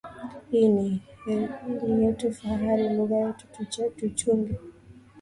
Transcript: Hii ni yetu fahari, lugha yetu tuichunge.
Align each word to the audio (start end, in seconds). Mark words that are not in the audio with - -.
Hii 0.51 0.67
ni 0.67 1.01
yetu 2.03 2.33
fahari, 2.33 2.89
lugha 2.97 3.15
yetu 3.15 3.45
tuichunge. 3.97 4.59